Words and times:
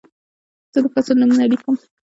زه 0.73 0.79
د 0.83 0.85
فصل 0.93 1.15
نومونه 1.19 1.45
لیکم. 1.51 1.75